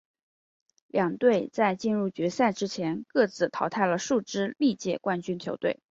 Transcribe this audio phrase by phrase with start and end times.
[0.87, 5.79] 两队在进入决赛之前各自淘汰了数支历届冠军球队。